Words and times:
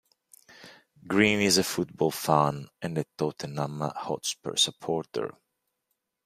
Green 1.05 1.41
is 1.41 1.59
a 1.59 1.63
football 1.63 2.09
fan 2.09 2.69
and 2.81 2.97
a 2.97 3.05
Tottenham 3.19 3.81
Hotspur 3.81 4.55
supporter. 4.55 5.35